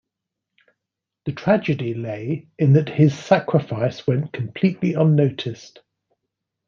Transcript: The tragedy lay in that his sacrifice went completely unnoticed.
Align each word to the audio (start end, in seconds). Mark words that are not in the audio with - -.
The 1.25 1.31
tragedy 1.31 1.93
lay 1.93 2.47
in 2.57 2.73
that 2.73 2.89
his 2.89 3.15
sacrifice 3.15 4.07
went 4.07 4.33
completely 4.33 4.95
unnoticed. 4.95 5.81